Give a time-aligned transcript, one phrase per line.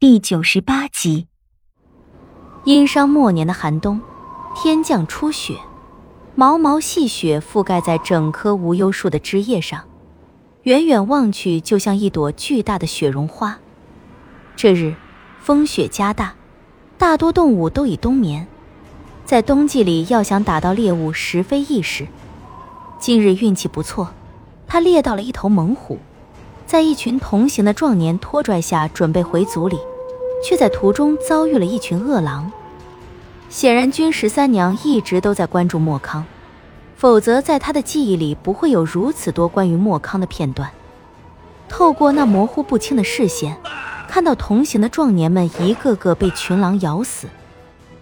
[0.00, 1.26] 第九十八集。
[2.64, 4.00] 殷商末年的寒冬，
[4.56, 5.58] 天降初雪，
[6.34, 9.84] 毛毛细雪覆盖在整棵无忧树的枝叶上，
[10.62, 13.58] 远远望去就像一朵巨大的雪绒花。
[14.56, 14.94] 这日，
[15.38, 16.34] 风雪加大，
[16.96, 18.48] 大多动物都已冬眠，
[19.26, 22.08] 在冬季里要想打到猎物实非易事。
[22.98, 24.14] 今日运气不错，
[24.66, 25.98] 他猎到了一头猛虎。
[26.64, 29.76] 在一群同行的壮年拖拽下，准备回族里，
[30.42, 32.50] 却在途中遭遇了一群恶狼。
[33.48, 36.24] 显然，君十三娘一直都在关注莫康，
[36.96, 40.70] 否则在她的记忆里不会有如此多关于莫康的片段。
[41.68, 43.56] 透过那模糊不清的视线，
[44.08, 47.28] 看到同行的壮年们一个个被群狼咬死，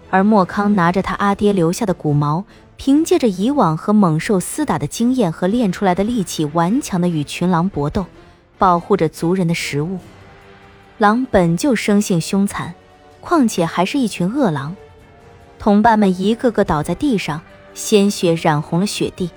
[0.09, 2.45] 而莫康拿着他阿爹留下的骨矛，
[2.77, 8.05] 凭借着以往和猛兽厮打的经验和练出来的力气，顽强的与群狼搏斗。
[8.57, 9.99] 保护着族人的食物，
[10.99, 12.73] 狼本就生性凶残，
[13.21, 14.75] 况且还是一群恶狼。
[15.57, 17.41] 同伴们一个个倒在地上，
[17.73, 19.31] 鲜血染红了雪地。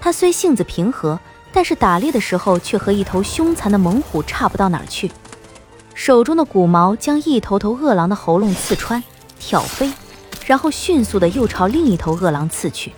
[0.00, 1.18] 他虽性子平和，
[1.52, 5.10] 但是打猎的时候却和一头凶残的猛虎差不到哪儿去。
[5.94, 9.02] 手中的骨矛将一头头恶狼的喉咙刺穿、
[9.40, 9.92] 挑飞，
[10.46, 12.92] 然后迅速的又朝另一头恶狼刺去，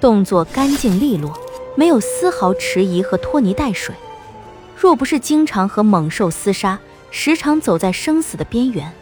[0.00, 1.38] 动作干净利落，
[1.74, 3.94] 没有丝毫迟疑和拖泥带水。
[4.80, 6.78] 若不是经常和猛兽厮杀，
[7.10, 8.92] 时常走在生死的边缘，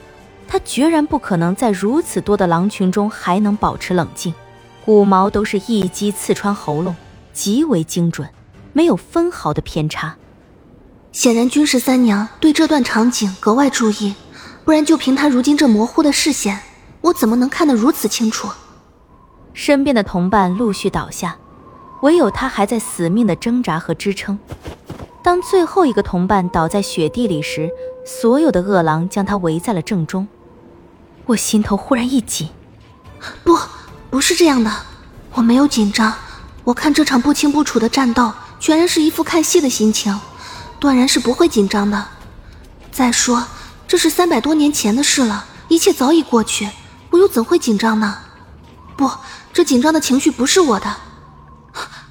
[0.49, 4.33] 他决然不可能在如此多的狼群中还能保持冷静。
[4.87, 6.97] 骨毛都是一击刺穿喉咙，
[7.35, 8.27] 极为精准，
[8.73, 10.17] 没有分毫的偏差。
[11.13, 14.15] 显然，军师三娘对这段场景格外注意，
[14.65, 16.59] 不然就凭她如今这模糊的视线，
[17.03, 18.49] 我怎么能看得如此清楚？
[19.53, 21.37] 身边的同伴陆续倒下，
[22.01, 24.39] 唯有他还在死命的挣扎和支撑。
[25.27, 27.69] 当最后一个同伴倒在雪地里时，
[28.07, 30.29] 所有的恶狼将他围在了正中。
[31.25, 32.49] 我心头忽然一紧，
[33.43, 33.59] 不，
[34.09, 34.71] 不是这样的，
[35.33, 36.15] 我没有紧张。
[36.63, 40.17] 我看这场不清不楚的战斗，全然是一副看戏的心情，
[40.79, 42.07] 断然是不会紧张的。
[42.93, 43.45] 再说，
[43.89, 46.71] 这是三百多年前的事了，一切早已过去，
[47.11, 48.19] 我又怎会紧张呢？
[48.97, 49.11] 不，
[49.53, 50.95] 这紧张的情绪不是我的。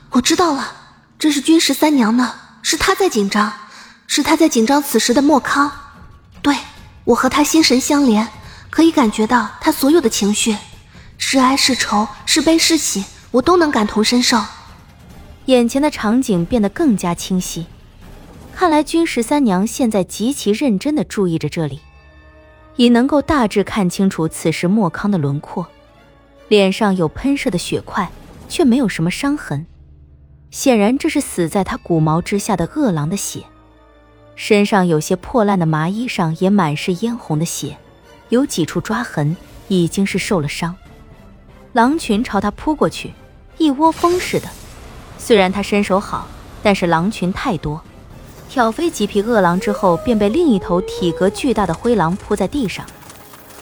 [0.09, 0.73] 我知道了，
[1.17, 2.29] 这是君十三娘的。
[2.67, 3.53] 是他在紧张，
[4.07, 4.81] 是他在紧张。
[4.81, 5.71] 此时的莫康，
[6.41, 6.57] 对
[7.03, 8.27] 我和他心神相连，
[8.71, 10.57] 可以感觉到他所有的情绪，
[11.19, 14.41] 是哀是愁，是悲是喜，我都能感同身受。
[15.45, 17.67] 眼前的场景变得更加清晰，
[18.55, 21.81] 看来君十三娘现在极其认真地注意着这里，
[22.77, 25.67] 已能够大致看清楚此时莫康的轮廓，
[26.47, 28.11] 脸上有喷射的血块，
[28.49, 29.67] 却没有什么伤痕。
[30.55, 33.43] 显然，这是死在他骨毛之下的恶狼的血。
[34.37, 37.75] 身上有些破烂的麻衣上也满是嫣红的血，
[38.29, 39.35] 有几处抓痕，
[39.67, 40.73] 已经是受了伤。
[41.73, 43.11] 狼群朝他扑过去，
[43.57, 44.47] 一窝蜂似的。
[45.17, 46.25] 虽然他身手好，
[46.63, 47.81] 但是狼群太多，
[48.47, 52.85] 挑飞几匹恶狼之后，便被另一头体格巨大的灰狼扑在地上。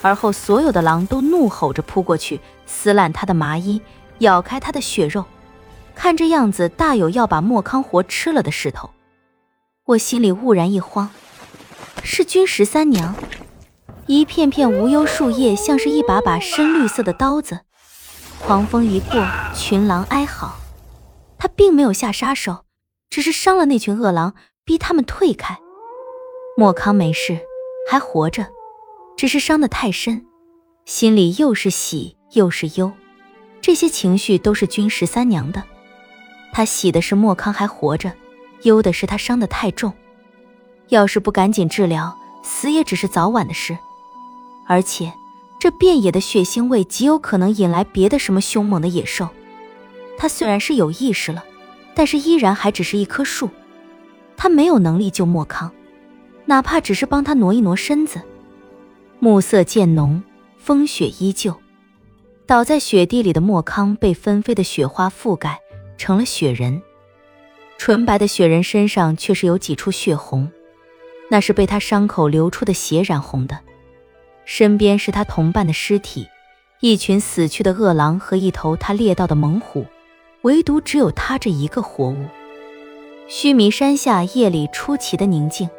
[0.03, 3.81] 而后，所有的狼都怒吼着扑过去，撕烂他的麻衣，
[4.19, 5.25] 咬开他的血肉。
[5.95, 8.89] 看这样子，大有要把莫康活吃了的势头。
[9.85, 11.09] 我心里兀然一慌，
[12.03, 13.15] 是君十三娘。
[14.05, 17.61] 一片片无忧树叶像是一把把深绿色的刀子，
[18.39, 20.55] 狂风一过，群狼哀嚎。
[21.37, 22.65] 他并没有下杀手，
[23.09, 25.57] 只是伤了那群恶狼，逼他们退开。
[26.57, 27.39] 莫康没事，
[27.89, 28.47] 还活着，
[29.17, 30.25] 只是伤得太深，
[30.85, 32.91] 心里又是喜又是忧，
[33.61, 35.63] 这些情绪都是君十三娘的。
[36.53, 38.13] 他喜的是莫康还活着，
[38.61, 39.91] 忧的是他伤得太重。
[40.89, 43.75] 要是不赶紧治疗，死也只是早晚的事。
[44.67, 45.11] 而且，
[45.59, 49.27] 这遍野的血腥味极有可能引来别的什么凶猛的野兽。
[50.17, 51.43] 他虽然是有意识了，
[51.95, 53.49] 但是依然还只是一棵树。
[54.37, 55.71] 他没有能力救莫康，
[56.45, 58.21] 哪怕只是帮他挪一挪身子。
[59.19, 60.21] 暮色渐浓，
[60.57, 61.55] 风雪依旧。
[62.45, 65.62] 倒在雪地里的莫康被纷飞的雪花覆盖。
[65.97, 66.81] 成了雪人，
[67.77, 70.51] 纯白的雪人身上却是有几处血红，
[71.29, 73.59] 那是被他伤口流出的血染红的。
[74.45, 76.27] 身边是他同伴的尸体，
[76.81, 79.85] 一群死去的恶狼和一头他猎到的猛虎，
[80.41, 82.25] 唯独只有他这一个活物。
[83.27, 85.69] 须弥山下夜里出奇的宁静，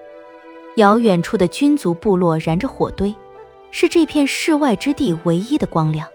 [0.76, 3.14] 遥远处的军族部落燃着火堆，
[3.70, 6.08] 是这片世外之地唯一的光亮。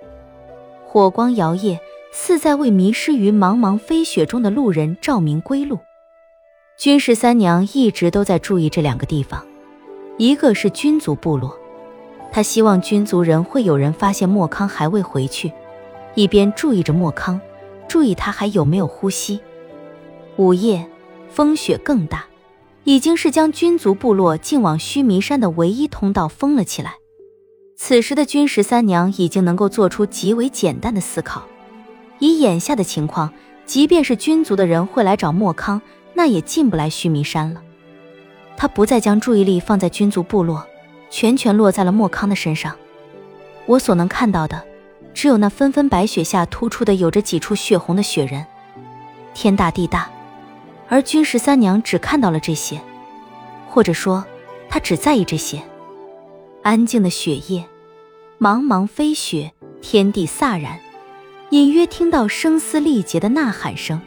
[0.86, 1.78] 火光摇曳。
[2.12, 5.80] 似在为迷失于茫茫飞雪中的路人照明归路。
[6.78, 9.46] 君十三娘一直都在注意这两个地方，
[10.18, 11.58] 一个是军族部落，
[12.32, 15.52] 他希望军族人会有人发现莫康还未回去，
[16.16, 17.40] 一边注意着莫康，
[17.88, 19.40] 注意他还有没有呼吸。
[20.38, 20.88] 午夜，
[21.30, 22.26] 风雪更大，
[22.86, 26.94] 已经是将军族部落进往须弥山的唯一通道封了起来。
[27.76, 31.46] 此时的君十三娘已经能够做出极为简单的思考，
[32.20, 33.34] 以眼下的情况，
[33.66, 35.82] 即便是军族的人会来找莫康，
[36.14, 37.62] 那也进不来须弥山了。
[38.56, 40.68] 他不再将注意力放在军族部落，
[41.10, 42.76] 全权落在了莫康的身上。
[43.66, 44.64] 我所能看到的，
[45.14, 48.46] 只有那纷纷白雪下突出的有着几处血红的雪人。
[49.34, 50.10] 天大地大，
[50.90, 52.82] 而君十三娘只看到了这些，
[53.70, 54.26] 或者说，
[54.68, 55.62] 她只在意这些。
[56.64, 57.64] 安静的雪夜，
[58.40, 60.78] 茫茫飞雪，天地飒然，
[61.52, 64.00] 隐约听到声嘶力竭的呐喊声，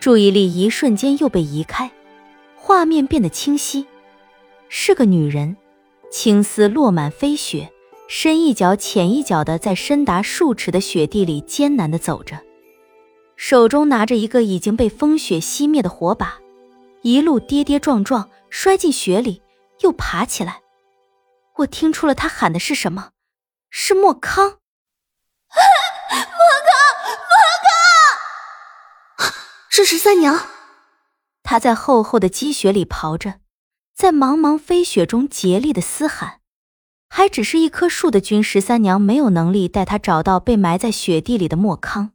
[0.00, 1.90] 注意力一瞬间又被移开。
[2.56, 3.86] 画面变得清晰，
[4.68, 5.56] 是个女人，
[6.10, 7.72] 青丝落满飞雪，
[8.08, 12.40] 深一脚浅一脚的在深达数尺的雪地里艰难的走着，
[13.36, 16.40] 手中拿着一个已经被风雪熄灭的火把，
[17.02, 19.40] 一路跌跌撞撞摔进雪里，
[19.82, 20.62] 又爬起来。
[21.58, 23.10] 我听出了他喊的是什么，
[23.70, 24.58] 是莫康，
[29.76, 30.40] 是十三娘。
[31.42, 33.40] 他在厚厚的积雪里刨着，
[33.94, 36.40] 在茫茫飞雪中竭力的嘶喊。
[37.10, 42.12] 还只是一棵树的君十三娘没有能力带他找到被埋在雪地里的莫康，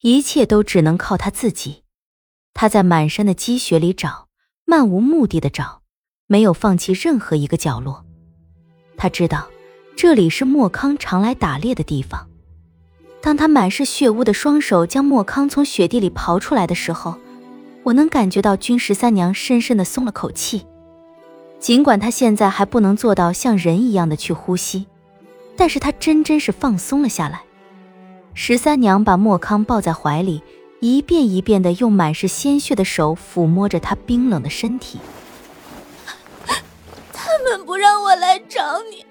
[0.00, 1.82] 一切都只能靠他自己。
[2.54, 4.28] 他在满山的积雪里找，
[4.64, 5.82] 漫无目的的找，
[6.26, 8.06] 没有放弃任何一个角落。
[8.96, 9.50] 他知道，
[9.94, 12.30] 这里是莫康常来打猎的地方。
[13.22, 17.14] 当他满是血污的双手将莫康从雪地里刨出来的时候。
[17.84, 20.64] 我能感觉到君十三娘深深的松了口气，
[21.58, 24.86] 尽管她现在还不能做到像人一样的去呼吸，
[25.56, 27.42] 但是她真真是放松了下来。
[28.34, 30.44] 十三娘把莫康抱在怀里，
[30.78, 35.00] 一遍一遍的用满是鲜血的手抚摸着他冰冷的身体。
[37.12, 39.04] 他们不让我来找你，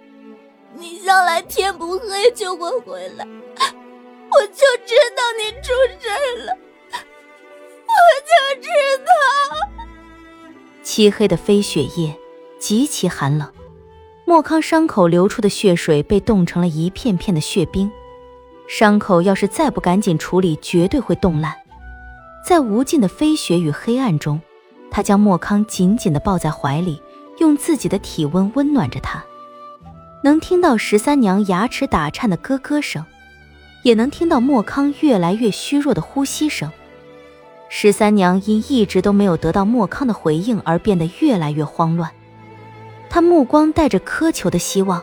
[0.77, 3.27] 你想来天不黑就会回来，
[4.33, 6.57] 我就知道你出事了。
[7.91, 8.69] 我就知
[9.05, 9.11] 道，
[10.83, 12.15] 漆黑的飞雪夜
[12.59, 13.51] 极其寒冷，
[14.25, 17.91] 莫康伤口流出的血水被冻成了一片片的血冰，
[18.67, 21.53] 伤口要是再不赶紧处理，绝对会冻烂。
[22.45, 24.41] 在无尽的飞雪与黑暗中，
[24.89, 27.01] 他将莫康紧紧地抱在怀里，
[27.39, 29.23] 用自己的体温温暖着他，
[30.23, 33.05] 能听到十三娘牙齿打颤的咯咯声，
[33.83, 36.71] 也能听到莫康越来越虚弱的呼吸声。
[37.69, 42.11] 十三娘因一直都没有得到莫康的回应而变得越来越慌乱，
[43.09, 45.01] 她目光带着苛求的希望，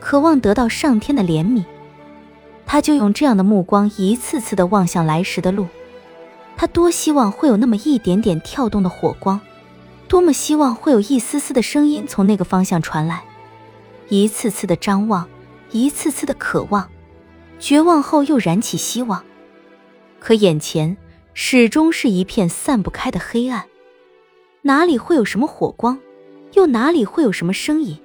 [0.00, 1.64] 渴望得到上天的怜悯。
[2.66, 5.68] 她就用这样的目光一次次的望向来时的路，
[6.56, 9.40] 她多希望会有那么一点点跳动的火光，
[10.08, 13.22] 多么希望会有一丝丝的声音从那个方向传来，
[14.08, 15.28] 一次次的张望，
[15.70, 16.88] 一次次的渴望，
[17.60, 19.24] 绝望后又燃起希望。
[20.18, 20.96] 可眼前
[21.34, 23.66] 始终是一片散不开的黑暗。
[24.62, 25.98] 哪里会有什么火光
[26.52, 28.02] 又哪里会有什么声音？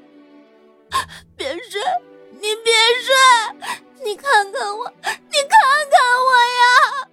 [1.35, 1.81] 别睡
[2.31, 3.13] 你别睡
[4.05, 5.59] 你看看我你看
[5.91, 6.29] 看我
[6.61, 7.09] 呀！